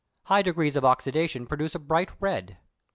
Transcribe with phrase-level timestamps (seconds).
[0.23, 2.57] High degrees of oxydation produce a bright red.